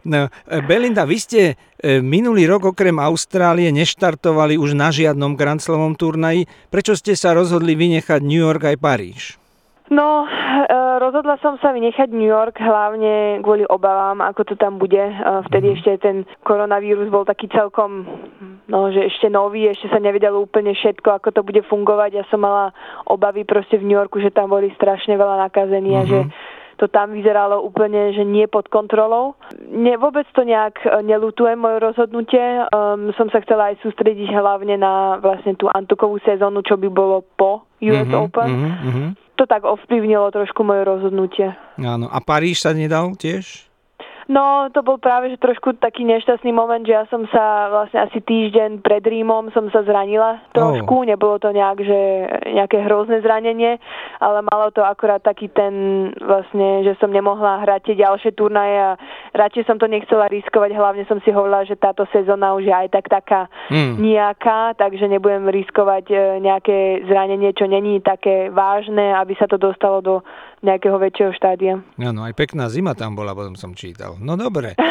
no 0.12 0.20
Belinda, 0.65 1.05
vy 1.08 1.17
ste 1.20 1.41
E, 1.84 2.00
minulý 2.00 2.48
rok 2.48 2.72
okrem 2.72 2.96
Austrálie 2.96 3.67
neštartovali 3.75 4.55
už 4.55 4.72
na 4.72 4.88
žiadnom 4.88 5.36
Grand 5.36 5.60
Slamovom 5.60 6.00
turnaji. 6.00 6.48
Prečo 6.72 6.96
ste 6.96 7.12
sa 7.12 7.36
rozhodli 7.36 7.75
vynechať 7.75 8.24
New 8.24 8.39
York 8.39 8.63
aj 8.63 8.79
Paríž? 8.79 9.36
No, 9.91 10.24
e, 10.24 10.63
rozhodla 10.97 11.38
som 11.39 11.55
sa 11.62 11.71
vynechať 11.71 12.09
New 12.12 12.27
York 12.27 12.57
hlavne 12.57 13.39
kvôli 13.45 13.63
obavám, 13.69 14.19
ako 14.21 14.53
to 14.53 14.55
tam 14.57 14.81
bude. 14.81 15.00
E, 15.00 15.13
vtedy 15.50 15.71
mm. 15.71 15.75
ešte 15.79 15.91
ten 16.01 16.17
koronavírus 16.43 17.07
bol 17.13 17.23
taký 17.23 17.47
celkom, 17.53 18.05
no, 18.67 18.89
že 18.89 19.07
ešte 19.07 19.29
nový, 19.29 19.69
ešte 19.69 19.88
sa 19.93 20.01
nevedelo 20.01 20.41
úplne 20.41 20.73
všetko, 20.73 21.21
ako 21.21 21.29
to 21.31 21.41
bude 21.41 21.62
fungovať. 21.69 22.12
Ja 22.19 22.25
som 22.27 22.43
mala 22.43 22.73
obavy 23.07 23.45
proste 23.47 23.77
v 23.79 23.88
New 23.88 23.97
Yorku, 23.97 24.19
že 24.19 24.33
tam 24.33 24.51
boli 24.51 24.73
strašne 24.75 25.15
veľa 25.15 25.47
nakazení 25.50 25.97
mm-hmm. 25.97 26.07
a 26.07 26.12
že 26.12 26.19
mhm 26.27 26.42
to 26.84 26.92
tam 26.92 27.16
vyzeralo 27.16 27.63
úplne, 27.63 28.12
že 28.12 28.28
nie 28.28 28.44
pod 28.52 28.68
kontrolou. 28.68 29.40
Ne, 29.72 29.96
vôbec 29.96 30.28
to 30.36 30.44
nejak 30.44 30.84
e, 30.84 31.00
nelutujem 31.00 31.56
moje 31.56 31.80
rozhodnutie. 31.80 32.44
Um, 32.75 33.16
som 33.16 33.32
sa 33.32 33.40
chcela 33.40 33.72
aj 33.72 33.80
sústrediť 33.88 34.28
hlavne 34.36 34.75
na 34.75 35.16
vlastne 35.24 35.56
tú 35.56 35.72
antukovú 35.72 36.20
sezónu, 36.28 36.60
čo 36.60 36.75
by 36.75 36.92
bolo 36.92 37.24
po 37.40 37.63
US 37.80 38.04
mm-hmm, 38.04 38.20
Open. 38.20 38.52
Mm-hmm. 38.52 39.08
To 39.40 39.44
tak 39.48 39.63
ovplyvnilo 39.63 40.28
trošku 40.36 40.68
moje 40.68 40.84
rozhodnutie. 40.84 41.56
Áno. 41.80 42.12
A 42.12 42.20
Paríž 42.20 42.68
sa 42.68 42.75
nedal 42.75 43.16
tiež? 43.16 43.72
No, 44.32 44.72
to 44.72 44.80
bol 44.84 44.96
práve 45.00 45.32
že 45.32 45.38
trošku 45.42 45.75
taký 45.84 46.08
nešťastný 46.08 46.56
moment, 46.56 46.84
že 46.88 46.96
ja 46.96 47.03
som 47.12 47.27
sa 47.27 47.68
vlastne 47.68 48.08
asi 48.08 48.24
týždeň 48.24 48.80
pred 48.80 49.03
Rímom 49.03 49.51
som 49.51 49.68
sa 49.68 49.84
zranila 49.84 50.39
trošku, 50.56 51.03
oh. 51.03 51.08
nebolo 51.08 51.36
to 51.44 51.51
nejak, 51.51 51.84
že 51.84 52.00
nejaké 52.56 52.88
hrozné 52.88 53.20
zranenie, 53.20 53.80
ale 54.24 54.39
malo 54.48 54.72
to 54.72 54.80
akorát 54.80 55.20
taký 55.20 55.51
ten 55.51 56.08
vlastne, 56.24 56.88
že 56.88 56.96
som 57.03 57.12
nemohla 57.12 57.68
hrať 57.68 57.92
tie 57.92 57.96
ďalšie 58.00 58.32
turnaje 58.36 58.77
a 58.80 58.92
radšej 59.36 59.68
som 59.68 59.75
to 59.75 59.92
nechcela 59.92 60.32
riskovať, 60.32 60.72
hlavne 60.72 61.03
som 61.12 61.20
si 61.24 61.30
hovorila, 61.36 61.68
že 61.68 61.75
táto 61.75 62.08
sezóna 62.15 62.56
už 62.56 62.70
je 62.70 62.74
aj 62.74 62.88
tak 62.96 63.06
taká 63.12 63.42
mm. 63.68 64.00
nejaká, 64.00 64.80
takže 64.80 65.12
nebudem 65.12 65.51
riskovať 65.51 66.06
e, 66.12 66.15
nejaké 66.39 67.03
zranenie, 67.10 67.51
čo 67.51 67.68
není 67.68 68.00
také 68.00 68.48
vážne, 68.53 69.12
aby 69.20 69.36
sa 69.36 69.51
to 69.51 69.60
dostalo 69.60 70.00
do 70.00 70.15
nejakého 70.63 70.96
väčšieho 70.96 71.32
štádia. 71.36 71.84
Áno, 72.00 72.24
aj 72.24 72.34
pekná 72.39 72.72
zima 72.72 72.96
tam 72.96 73.20
bola, 73.20 73.36
potom 73.36 73.60
som 73.60 73.75
čítal. 73.75 74.15
No 74.17 74.39
dobre. 74.39 74.74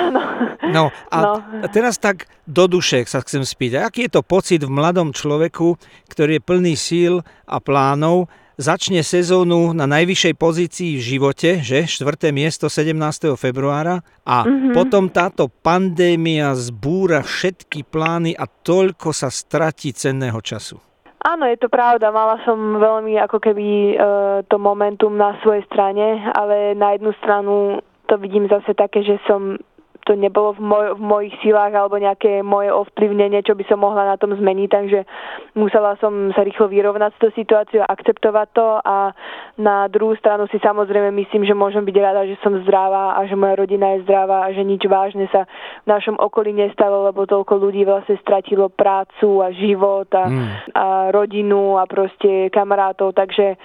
No, 0.62 0.88
no 0.88 0.94
a 1.10 1.18
no. 1.20 1.32
teraz 1.74 1.98
tak 1.98 2.30
do 2.46 2.70
duše 2.70 3.02
sa 3.04 3.18
chcem 3.20 3.42
spýtať. 3.42 3.82
Aký 3.82 4.00
je 4.06 4.14
to 4.14 4.22
pocit 4.22 4.62
v 4.62 4.70
mladom 4.70 5.10
človeku, 5.10 5.74
ktorý 6.06 6.38
je 6.38 6.46
plný 6.46 6.74
síl 6.78 7.14
a 7.44 7.58
plánov, 7.58 8.30
začne 8.62 9.02
sezónu 9.02 9.74
na 9.74 9.90
najvyššej 9.90 10.34
pozícii 10.38 10.90
v 10.96 11.02
živote, 11.02 11.50
že? 11.66 11.88
Štvrté 11.88 12.30
miesto 12.30 12.70
17. 12.70 13.34
februára 13.34 14.06
a 14.22 14.46
mm-hmm. 14.46 14.72
potom 14.76 15.10
táto 15.10 15.50
pandémia 15.50 16.54
zbúra 16.54 17.26
všetky 17.26 17.82
plány 17.88 18.36
a 18.36 18.46
toľko 18.46 19.10
sa 19.10 19.32
stratí 19.32 19.90
cenného 19.90 20.38
času. 20.38 20.91
Áno, 21.22 21.46
je 21.46 21.54
to 21.54 21.70
pravda. 21.70 22.10
Mala 22.10 22.42
som 22.42 22.58
veľmi 22.82 23.14
ako 23.22 23.38
keby 23.38 23.66
e, 23.66 23.96
to 24.50 24.58
momentum 24.58 25.14
na 25.14 25.38
svojej 25.38 25.62
strane, 25.70 26.18
ale 26.34 26.74
na 26.74 26.98
jednu 26.98 27.14
stranu 27.22 27.78
to 28.10 28.18
vidím 28.18 28.50
zase 28.50 28.74
také, 28.74 29.06
že 29.06 29.22
som 29.30 29.54
to 30.02 30.18
nebolo 30.18 30.58
v, 30.58 30.60
moj, 30.60 30.86
v 30.98 31.02
mojich 31.02 31.34
silách 31.46 31.70
alebo 31.78 31.94
nejaké 31.94 32.42
moje 32.42 32.74
ovplyvnenie, 32.74 33.46
čo 33.46 33.54
by 33.54 33.64
som 33.70 33.78
mohla 33.78 34.02
na 34.02 34.16
tom 34.18 34.34
zmeniť, 34.34 34.68
takže 34.68 34.98
musela 35.54 35.94
som 36.02 36.34
sa 36.34 36.42
rýchlo 36.42 36.66
vyrovnať 36.66 37.14
s 37.14 37.20
tou 37.22 37.30
situáciou, 37.30 37.86
akceptovať 37.86 38.48
to 38.50 38.66
a 38.82 39.14
na 39.62 39.86
druhú 39.86 40.18
stranu 40.18 40.50
si 40.50 40.58
samozrejme 40.58 41.14
myslím, 41.22 41.46
že 41.46 41.54
môžem 41.54 41.86
byť 41.86 41.96
rada, 42.02 42.26
že 42.26 42.34
som 42.42 42.58
zdravá 42.66 43.14
a 43.14 43.22
že 43.30 43.38
moja 43.38 43.62
rodina 43.62 43.94
je 43.94 44.02
zdravá 44.02 44.42
a 44.42 44.50
že 44.50 44.66
nič 44.66 44.82
vážne 44.90 45.30
sa 45.30 45.46
v 45.82 45.86
našom 45.90 46.14
okolí 46.14 46.54
nestalo, 46.54 47.10
lebo 47.10 47.26
toľko 47.26 47.58
ľudí 47.58 47.82
vlastne 47.82 48.14
stratilo 48.22 48.70
prácu 48.70 49.42
a 49.42 49.50
život 49.50 50.06
a, 50.14 50.26
mm. 50.30 50.48
a 50.78 50.86
rodinu 51.10 51.78
a 51.78 51.90
proste 51.90 52.54
kamarátov, 52.54 53.18
takže 53.18 53.58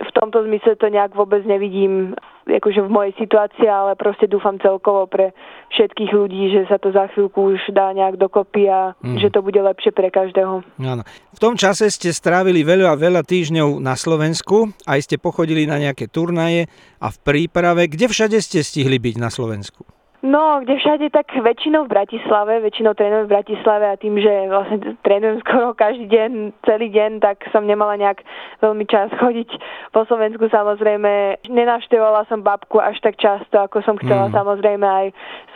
v 0.00 0.10
tomto 0.16 0.42
zmysle 0.48 0.80
to 0.80 0.88
nejak 0.88 1.12
vôbec 1.12 1.44
nevidím 1.44 2.16
akože 2.48 2.82
v 2.82 2.90
mojej 2.90 3.12
situácii, 3.20 3.68
ale 3.68 3.94
proste 3.94 4.26
dúfam 4.26 4.56
celkovo 4.58 5.06
pre 5.06 5.36
všetkých 5.70 6.10
ľudí, 6.10 6.50
že 6.50 6.66
sa 6.66 6.80
to 6.80 6.90
za 6.90 7.06
chvíľku 7.12 7.54
už 7.54 7.70
dá 7.70 7.92
nejak 7.94 8.18
dokopy 8.18 8.66
a 8.66 8.96
mm. 8.98 9.20
že 9.20 9.30
to 9.30 9.44
bude 9.44 9.60
lepšie 9.60 9.94
pre 9.94 10.10
každého. 10.10 10.64
Áno. 10.80 11.02
V 11.36 11.38
tom 11.38 11.54
čase 11.54 11.86
ste 11.92 12.10
strávili 12.10 12.66
veľa 12.66 12.96
veľa 12.96 13.22
týždňov 13.22 13.78
na 13.78 13.94
Slovensku, 13.94 14.72
aj 14.88 15.06
ste 15.06 15.16
pochodili 15.20 15.68
na 15.68 15.78
nejaké 15.78 16.10
turnaje 16.10 16.66
a 16.98 17.12
v 17.12 17.16
príprave. 17.22 17.86
Kde 17.86 18.10
všade 18.10 18.38
ste 18.42 18.64
stihli 18.64 18.98
byť 18.98 19.14
na 19.20 19.30
Slovensku? 19.30 19.99
No, 20.20 20.60
kde 20.60 20.76
všade, 20.76 21.08
tak 21.08 21.32
väčšinou 21.32 21.88
v 21.88 21.96
Bratislave, 21.96 22.60
väčšinou 22.60 22.92
trénujem 22.92 23.24
v 23.24 23.32
Bratislave 23.32 23.88
a 23.88 23.96
tým, 23.96 24.20
že 24.20 24.52
vlastne 24.52 24.76
trénujem 25.00 25.40
skoro 25.48 25.72
každý 25.72 26.12
deň, 26.12 26.30
celý 26.68 26.92
deň, 26.92 27.24
tak 27.24 27.40
som 27.48 27.64
nemala 27.64 27.96
nejak 27.96 28.20
veľmi 28.60 28.84
čas 28.84 29.08
chodiť 29.16 29.48
po 29.96 30.04
Slovensku 30.04 30.44
samozrejme. 30.52 31.40
Nenavštevovala 31.48 32.28
som 32.28 32.44
babku 32.44 32.76
až 32.76 33.00
tak 33.00 33.16
často, 33.16 33.64
ako 33.64 33.80
som 33.80 33.96
chcela, 33.96 34.28
mm. 34.28 34.36
samozrejme 34.36 34.84
aj 34.84 35.06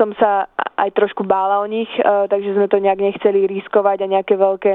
som 0.00 0.16
sa 0.16 0.48
aj 0.74 0.90
trošku 0.96 1.22
bála 1.22 1.62
o 1.62 1.66
nich, 1.70 1.90
e, 1.94 2.02
takže 2.02 2.58
sme 2.58 2.66
to 2.66 2.82
nejak 2.82 2.98
nechceli 2.98 3.46
riskovať 3.46 4.02
a 4.02 4.12
nejaké 4.18 4.34
veľké 4.34 4.72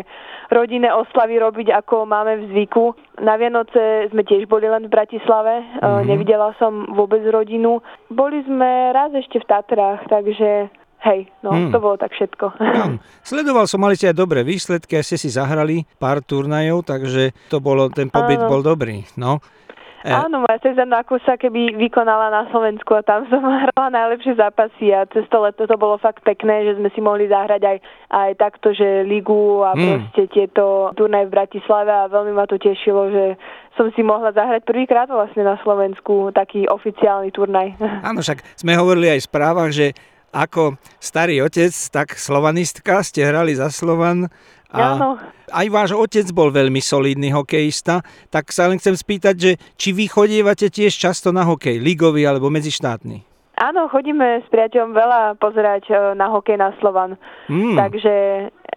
rodinné 0.53 0.87
oslavy 0.95 1.41
robiť, 1.43 1.75
ako 1.75 2.07
máme 2.07 2.39
v 2.39 2.43
zvyku. 2.55 2.95
Na 3.19 3.35
Vianoce 3.35 4.07
sme 4.15 4.23
tiež 4.23 4.47
boli 4.47 4.63
len 4.63 4.87
v 4.87 4.93
Bratislave, 4.95 5.59
mm. 5.83 6.07
nevidela 6.07 6.55
som 6.55 6.87
vôbec 6.95 7.19
rodinu. 7.27 7.83
Boli 8.07 8.39
sme 8.47 8.95
raz 8.95 9.11
ešte 9.11 9.43
v 9.43 9.47
Tatre 9.49 9.79
hrách, 9.79 10.01
takže 10.11 10.49
hej, 11.07 11.19
no 11.39 11.55
hmm. 11.55 11.71
to 11.71 11.79
bolo 11.79 11.95
tak 11.95 12.11
všetko. 12.11 12.45
Hmm. 12.59 12.99
Sledoval 13.23 13.65
som, 13.65 13.79
mali 13.79 13.95
ste 13.95 14.11
aj 14.11 14.19
dobré 14.19 14.43
výsledky, 14.43 14.99
aj 14.99 15.05
ste 15.07 15.17
si 15.17 15.29
zahrali 15.31 15.87
pár 15.95 16.19
turnajov, 16.19 16.83
takže 16.83 17.31
to 17.47 17.63
bolo, 17.63 17.87
ten 17.87 18.11
pobyt 18.11 18.43
Áno. 18.43 18.51
bol 18.51 18.61
dobrý. 18.61 19.07
No. 19.15 19.39
E... 19.99 20.11
Áno, 20.15 20.47
moja 20.47 20.57
sezóna 20.63 21.03
ako 21.03 21.19
sa 21.27 21.35
keby 21.35 21.75
vykonala 21.75 22.31
na 22.31 22.43
Slovensku 22.51 22.95
a 22.95 23.03
tam 23.03 23.27
som 23.31 23.43
hrala 23.43 23.89
najlepšie 23.91 24.39
zápasy 24.39 24.95
a 24.95 25.03
cez 25.11 25.27
to 25.27 25.37
leto 25.43 25.67
to 25.67 25.75
bolo 25.75 25.99
fakt 25.99 26.23
pekné, 26.23 26.71
že 26.71 26.79
sme 26.79 26.89
si 26.95 27.03
mohli 27.03 27.27
zahrať 27.27 27.61
aj, 27.63 27.77
aj 28.11 28.31
takto, 28.39 28.71
že 28.71 29.03
ligu 29.03 29.63
a 29.67 29.75
hmm. 29.75 29.83
proste 29.83 30.23
tieto 30.31 30.95
turnaje 30.95 31.27
v 31.27 31.35
Bratislave 31.35 31.91
a 31.91 32.07
veľmi 32.07 32.31
ma 32.31 32.47
to 32.47 32.55
tešilo, 32.55 33.11
že 33.11 33.25
som 33.75 33.91
si 33.95 34.03
mohla 34.03 34.31
zahrať 34.31 34.63
prvýkrát 34.63 35.07
vlastne 35.11 35.43
na 35.43 35.59
Slovensku 35.63 36.31
taký 36.31 36.67
oficiálny 36.67 37.35
turnaj. 37.35 37.75
Áno, 38.09 38.23
však 38.23 38.43
sme 38.55 38.79
hovorili 38.79 39.11
aj 39.11 39.19
v 39.23 39.27
správach, 39.27 39.71
že 39.75 39.91
ako 40.29 40.77
starý 41.01 41.41
otec, 41.41 41.73
tak 41.89 42.13
slovanistka 42.13 43.01
ste 43.01 43.25
hrali 43.25 43.57
za 43.57 43.73
Slovan 43.73 44.29
a 44.69 44.93
Áno. 44.93 45.17
aj 45.49 45.67
váš 45.73 45.91
otec 45.97 46.29
bol 46.29 46.53
veľmi 46.53 46.77
solidný 46.77 47.33
hokejista, 47.33 48.05
tak 48.29 48.53
sa 48.53 48.69
len 48.69 48.77
chcem 48.77 48.93
spýtať, 48.93 49.35
že 49.35 49.51
či 49.75 49.89
vy 49.97 50.05
chodievate 50.05 50.69
tiež 50.69 50.93
často 50.93 51.33
na 51.33 51.41
hokej, 51.41 51.81
ligový 51.81 52.29
alebo 52.29 52.53
medzištátny? 52.53 53.25
Áno, 53.59 53.91
chodíme 53.91 54.39
s 54.39 54.47
priateľom 54.47 54.95
veľa 54.95 55.21
pozerať 55.35 55.83
e, 55.91 55.93
na 56.15 56.31
hokej 56.31 56.55
na 56.55 56.71
Slovan. 56.79 57.19
Mm. 57.51 57.75
Takže 57.75 58.13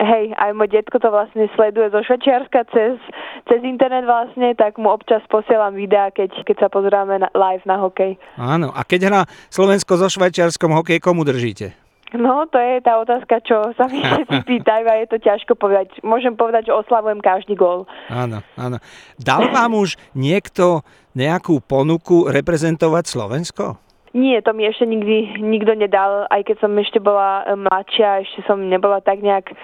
hej, 0.02 0.24
aj 0.34 0.50
môj 0.58 0.74
detko 0.74 0.98
to 0.98 1.06
vlastne 1.06 1.46
sleduje 1.54 1.86
zo 1.94 2.02
Švečiarska 2.02 2.66
cez, 2.74 2.98
cez 3.46 3.60
internet 3.62 4.02
vlastne, 4.02 4.58
tak 4.58 4.82
mu 4.82 4.90
občas 4.90 5.22
posielam 5.30 5.78
videá, 5.78 6.10
keď, 6.10 6.34
keď 6.42 6.66
sa 6.66 6.68
pozeráme 6.72 7.14
na, 7.22 7.30
live 7.30 7.62
na 7.62 7.78
hokej. 7.78 8.18
Áno, 8.34 8.74
a 8.74 8.82
keď 8.82 9.00
hrá 9.06 9.20
Slovensko 9.54 9.94
so 9.94 10.10
Švajčiarskom 10.10 10.74
hokej, 10.74 10.98
komu 10.98 11.22
držíte? 11.22 11.81
No, 12.12 12.44
to 12.48 12.60
je 12.60 12.84
tá 12.84 13.00
otázka, 13.00 13.40
čo 13.44 13.72
sa 13.76 13.88
mi 13.88 14.04
všetci 14.08 14.44
pýtajú 14.44 14.84
a 14.88 14.94
je 15.04 15.06
to 15.08 15.18
ťažko 15.20 15.56
povedať. 15.56 16.00
Môžem 16.04 16.36
povedať, 16.36 16.68
že 16.68 16.76
oslavujem 16.76 17.24
každý 17.24 17.56
gól. 17.56 17.88
Áno, 18.12 18.44
áno. 18.56 18.76
Dal 19.16 19.48
vám 19.48 19.76
už 19.76 19.96
niekto 20.12 20.84
nejakú 21.16 21.60
ponuku 21.64 22.28
reprezentovať 22.28 23.04
Slovensko? 23.08 23.64
Nie, 24.12 24.44
to 24.44 24.52
mi 24.52 24.68
ešte 24.68 24.84
nikdy 24.84 25.40
nikto 25.40 25.72
nedal, 25.72 26.28
aj 26.28 26.44
keď 26.44 26.56
som 26.60 26.76
ešte 26.76 27.00
bola 27.00 27.48
e, 27.48 27.56
mladšia, 27.56 28.20
ešte 28.20 28.44
som 28.44 28.60
nebola 28.60 29.00
tak 29.00 29.24
nejak 29.24 29.48
e, 29.48 29.54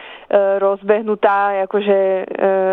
rozbehnutá 0.57 1.69
akože 1.69 1.99
e, 2.25 2.25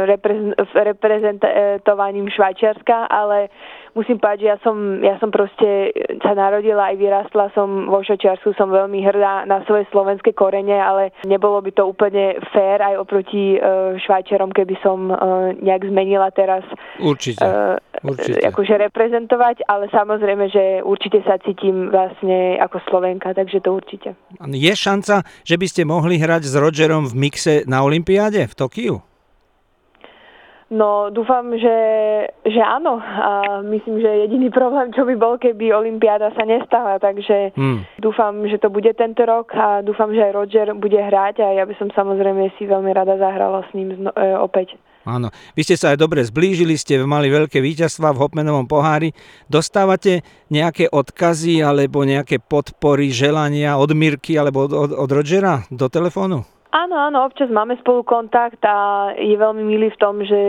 reprezent, 0.08 0.56
reprezentovaním 0.72 2.32
Švajčiarska, 2.32 3.12
ale 3.12 3.52
musím 3.96 4.20
povedať, 4.20 4.40
že 4.44 4.48
ja 4.52 4.58
som, 4.60 4.78
ja 5.00 5.16
som 5.24 5.32
proste 5.32 5.96
sa 6.20 6.36
narodila 6.36 6.92
aj 6.92 6.96
vyrastla 7.00 7.48
som 7.56 7.88
vo 7.88 8.04
Šočiarsku, 8.04 8.52
som 8.60 8.68
veľmi 8.68 9.00
hrdá 9.02 9.48
na 9.48 9.64
svoje 9.64 9.88
slovenské 9.90 10.36
korene, 10.36 10.76
ale 10.76 11.16
nebolo 11.24 11.64
by 11.64 11.72
to 11.72 11.88
úplne 11.88 12.36
fér 12.52 12.84
aj 12.84 13.00
oproti 13.00 13.56
uh, 13.56 13.96
Švajčiarom, 14.04 14.52
keby 14.52 14.76
som 14.84 15.10
uh, 15.10 15.18
nejak 15.56 15.88
zmenila 15.88 16.28
teraz 16.36 16.68
určite, 17.00 17.40
uh, 17.40 17.80
určite. 18.04 18.44
akože 18.44 18.76
reprezentovať, 18.92 19.64
ale 19.72 19.88
samozrejme, 19.90 20.52
že 20.52 20.84
určite 20.84 21.24
sa 21.24 21.40
cítim 21.40 21.88
vlastne 21.88 22.60
ako 22.60 22.84
Slovenka, 22.92 23.32
takže 23.32 23.64
to 23.64 23.72
určite. 23.72 24.20
Je 24.44 24.74
šanca, 24.76 25.24
že 25.48 25.56
by 25.56 25.68
ste 25.72 25.88
mohli 25.88 26.20
hrať 26.20 26.44
s 26.44 26.54
Rogerom 26.60 27.08
v 27.08 27.16
mixe 27.16 27.64
na 27.64 27.82
Olympiáde 27.82 28.52
v 28.52 28.54
Tokiu? 28.54 29.15
No 30.66 31.14
dúfam, 31.14 31.54
že, 31.54 31.78
že 32.42 32.58
áno. 32.58 32.98
A 32.98 33.62
myslím, 33.62 34.02
že 34.02 34.26
jediný 34.26 34.50
problém, 34.50 34.90
čo 34.98 35.06
by 35.06 35.14
bol, 35.14 35.38
keby 35.38 35.70
Olympiáda 35.70 36.34
sa 36.34 36.42
nestala. 36.42 36.98
Takže 36.98 37.54
hmm. 37.54 38.02
dúfam, 38.02 38.34
že 38.50 38.58
to 38.58 38.74
bude 38.74 38.90
tento 38.98 39.22
rok 39.30 39.54
a 39.54 39.86
dúfam, 39.86 40.10
že 40.10 40.26
aj 40.26 40.34
Roger 40.34 40.68
bude 40.74 40.98
hrať 40.98 41.46
a 41.46 41.54
ja 41.62 41.64
by 41.70 41.78
som 41.78 41.94
samozrejme 41.94 42.50
si 42.58 42.66
veľmi 42.66 42.90
rada 42.98 43.14
zahrala 43.22 43.62
s 43.62 43.72
ním 43.78 43.94
zno, 43.94 44.10
e, 44.18 44.34
opäť. 44.42 44.74
Áno, 45.06 45.30
vy 45.54 45.62
ste 45.62 45.78
sa 45.78 45.94
aj 45.94 46.02
dobre 46.02 46.26
zblížili, 46.26 46.74
ste 46.82 46.98
mali 47.06 47.30
veľké 47.30 47.62
víťazstva 47.62 48.18
v 48.18 48.26
Hopmenovom 48.26 48.66
pohári. 48.66 49.14
Dostávate 49.46 50.26
nejaké 50.50 50.90
odkazy 50.90 51.62
alebo 51.62 52.02
nejaké 52.02 52.42
podpory, 52.42 53.14
želania 53.14 53.78
od 53.78 53.94
Mirky 53.94 54.34
alebo 54.34 54.66
od, 54.66 54.74
od, 54.74 54.92
od 54.98 55.10
Rogera 55.14 55.62
do 55.70 55.86
telefónu? 55.94 56.55
Áno, 56.76 57.00
áno, 57.00 57.24
občas 57.24 57.48
máme 57.48 57.80
spolu 57.80 58.04
kontakt 58.04 58.60
a 58.68 59.08
je 59.16 59.32
veľmi 59.40 59.64
milý 59.64 59.96
v 59.96 60.02
tom, 60.02 60.20
že 60.20 60.40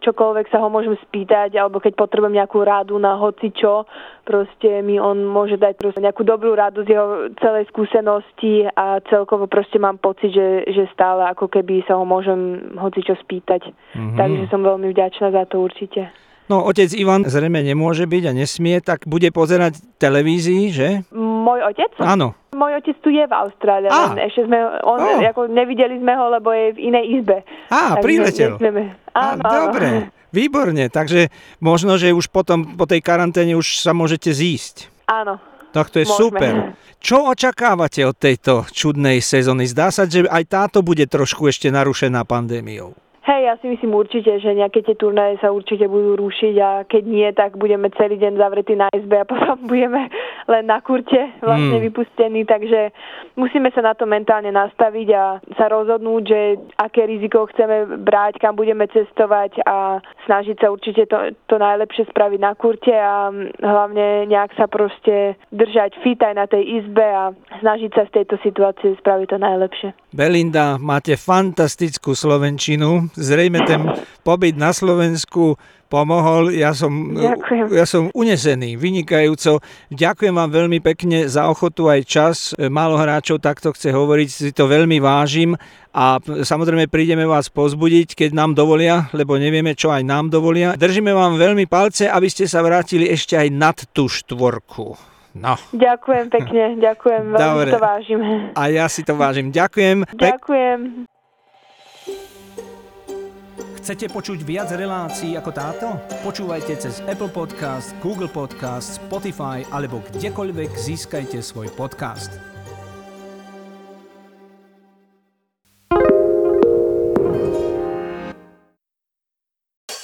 čokoľvek 0.00 0.48
sa 0.48 0.56
ho 0.56 0.72
môžem 0.72 0.96
spýtať, 1.04 1.52
alebo 1.60 1.84
keď 1.84 2.00
potrebujem 2.00 2.40
nejakú 2.40 2.64
radu 2.64 2.96
na 2.96 3.20
hoci 3.20 3.52
čo, 3.52 3.84
proste 4.24 4.80
mi 4.80 4.96
on 4.96 5.20
môže 5.20 5.60
dať 5.60 5.76
proste 5.76 6.00
nejakú 6.00 6.24
dobrú 6.24 6.56
radu 6.56 6.80
z 6.88 6.96
jeho 6.96 7.28
celej 7.44 7.68
skúsenosti 7.68 8.72
a 8.72 9.04
celkovo 9.12 9.52
proste 9.52 9.76
mám 9.76 10.00
pocit, 10.00 10.32
že, 10.32 10.64
že 10.64 10.88
stále 10.96 11.28
ako 11.28 11.52
keby 11.52 11.84
sa 11.84 12.00
ho 12.00 12.08
môžem 12.08 12.72
hoci 12.80 13.04
čo 13.04 13.12
spýtať. 13.20 13.68
Mm-hmm. 13.68 14.16
Takže 14.16 14.48
som 14.48 14.64
veľmi 14.64 14.88
vďačná 14.96 15.28
za 15.28 15.44
to 15.44 15.60
určite. 15.60 16.08
No, 16.50 16.66
otec 16.66 16.90
Ivan 16.92 17.22
zrejme 17.22 17.62
nemôže 17.62 18.10
byť 18.10 18.22
a 18.26 18.32
nesmie, 18.34 18.82
tak 18.82 19.06
bude 19.06 19.30
pozerať 19.30 19.78
televízii, 20.02 20.74
že? 20.74 20.88
Môj 21.14 21.62
otec? 21.62 21.94
Áno. 22.02 22.34
Môj 22.50 22.82
otec 22.82 22.98
tu 22.98 23.08
je 23.08 23.22
v 23.22 23.30
Austrálii, 23.30 23.86
Á. 23.86 24.10
len 24.10 24.26
ešte 24.26 24.50
sme, 24.50 24.58
on, 24.82 24.98
Ó. 24.98 25.22
ako 25.22 25.46
nevideli 25.46 26.02
sme 26.02 26.18
ho, 26.18 26.26
lebo 26.28 26.50
je 26.50 26.74
v 26.74 26.90
inej 26.90 27.22
izbe. 27.22 27.46
Á, 27.70 28.02
priletel. 28.02 28.58
Á, 28.58 29.38
Áno, 29.38 29.40
áno. 29.40 29.54
dobre, 29.70 29.88
výborne. 30.34 30.90
Takže 30.90 31.30
možno, 31.58 31.94
že 31.94 32.10
už 32.10 32.26
potom 32.28 32.74
po 32.74 32.82
tej 32.82 32.98
karanténe 32.98 33.54
už 33.54 33.78
sa 33.78 33.94
môžete 33.94 34.34
zísť. 34.34 34.90
Áno. 35.06 35.38
Tak 35.70 35.94
to 35.94 36.02
je 36.02 36.06
Môžeme. 36.10 36.18
super. 36.18 36.52
Čo 36.98 37.30
očakávate 37.30 38.02
od 38.02 38.18
tejto 38.18 38.66
čudnej 38.74 39.22
sezóny? 39.22 39.70
Zdá 39.70 39.94
sa, 39.94 40.02
že 40.02 40.26
aj 40.26 40.44
táto 40.50 40.82
bude 40.82 41.06
trošku 41.06 41.46
ešte 41.46 41.70
narušená 41.70 42.26
pandémiou. 42.26 42.98
Hej, 43.20 43.40
ja 43.44 43.54
si 43.60 43.68
myslím 43.68 43.92
určite, 43.92 44.40
že 44.40 44.56
nejaké 44.56 44.80
tie 44.80 44.96
turnaje 44.96 45.36
sa 45.44 45.52
určite 45.52 45.84
budú 45.84 46.16
rušiť 46.16 46.54
a 46.56 46.70
keď 46.88 47.02
nie, 47.04 47.28
tak 47.36 47.60
budeme 47.60 47.92
celý 48.00 48.16
deň 48.16 48.40
zavretí 48.40 48.72
na 48.72 48.88
izbe 48.96 49.20
a 49.20 49.28
potom 49.32 49.60
budeme 49.68 50.08
len 50.48 50.64
na 50.64 50.80
kurte 50.80 51.28
vlastne 51.44 51.68
Hmm. 51.70 51.84
vypustení, 51.84 52.48
takže 52.48 52.90
musíme 53.36 53.70
sa 53.70 53.84
na 53.84 53.94
to 53.94 54.08
mentálne 54.08 54.48
nastaviť 54.48 55.08
a 55.12 55.24
sa 55.54 55.68
rozhodnúť, 55.68 56.22
že 56.24 56.40
aké 56.80 57.04
riziko 57.06 57.44
chceme 57.52 58.00
brať, 58.00 58.40
kam 58.40 58.56
budeme 58.56 58.88
cestovať 58.88 59.60
a 59.68 60.00
snažiť 60.24 60.56
sa 60.56 60.72
určite 60.72 61.04
to, 61.06 61.36
to 61.46 61.56
najlepšie 61.60 62.08
spraviť 62.08 62.40
na 62.40 62.52
kurte 62.56 62.92
a 62.96 63.28
mm, 63.28 63.60
hlavne 63.60 64.26
nejak 64.32 64.56
sa 64.56 64.66
proste 64.66 65.36
držať 65.52 66.00
fit 66.00 66.20
aj 66.20 66.34
na 66.34 66.46
tej 66.48 66.82
izbe 66.82 67.04
a 67.04 67.36
snažiť 67.60 67.90
sa 67.92 68.08
z 68.08 68.24
tejto 68.24 68.40
situácie 68.40 68.96
spraviť 68.96 69.26
to 69.28 69.38
najlepšie. 69.38 69.90
Belinda, 70.10 70.74
máte 70.74 71.14
fantastickú 71.14 72.18
slovenčinu. 72.18 73.14
Zrejme 73.14 73.62
ten 73.62 73.86
pobyt 74.26 74.58
na 74.58 74.74
Slovensku 74.74 75.54
pomohol. 75.86 76.50
Ja 76.50 76.74
som, 76.74 77.14
Ďakujem. 77.14 77.66
ja 77.70 77.86
som 77.86 78.10
unesený, 78.10 78.74
vynikajúco. 78.74 79.62
Ďakujem 79.94 80.34
vám 80.34 80.50
veľmi 80.50 80.78
pekne 80.82 81.30
za 81.30 81.46
ochotu 81.46 81.86
aj 81.86 82.00
čas. 82.06 82.36
Málo 82.58 82.98
hráčov 82.98 83.38
takto 83.38 83.70
chce 83.70 83.94
hovoriť, 83.94 84.28
si 84.30 84.50
to 84.50 84.66
veľmi 84.66 84.98
vážim 84.98 85.54
a 85.94 86.18
samozrejme 86.22 86.90
prídeme 86.90 87.26
vás 87.26 87.50
pozbudiť, 87.50 88.14
keď 88.14 88.30
nám 88.34 88.58
dovolia, 88.58 89.10
lebo 89.14 89.38
nevieme, 89.38 89.78
čo 89.78 89.94
aj 89.94 90.02
nám 90.06 90.30
dovolia. 90.30 90.78
Držíme 90.78 91.14
vám 91.14 91.38
veľmi 91.38 91.70
palce, 91.70 92.06
aby 92.06 92.26
ste 92.26 92.50
sa 92.50 92.62
vrátili 92.62 93.10
ešte 93.10 93.38
aj 93.38 93.48
nad 93.50 93.76
tú 93.94 94.06
štvorku. 94.10 94.94
No, 95.30 95.54
Ďakujem 95.70 96.26
pekne, 96.26 96.64
ďakujem, 96.82 97.22
veľmi 97.30 97.38
Dobre. 97.38 97.70
to 97.70 97.78
vážim. 97.78 98.20
a 98.58 98.62
ja 98.66 98.90
si 98.90 99.06
to 99.06 99.14
vážim. 99.14 99.54
Ďakujem. 99.54 100.02
Ďakujem. 100.18 101.06
Chcete 103.80 104.12
počuť 104.12 104.44
viac 104.44 104.68
relácií 104.76 105.40
ako 105.40 105.50
táto? 105.56 105.86
Počúvajte 106.20 106.76
cez 106.76 107.00
Apple 107.08 107.32
Podcast, 107.32 107.96
Google 108.04 108.28
Podcast, 108.28 109.00
Spotify 109.00 109.64
alebo 109.72 110.04
kdekoľvek 110.12 110.70
získajte 110.76 111.40
svoj 111.40 111.72
podcast. 111.78 112.49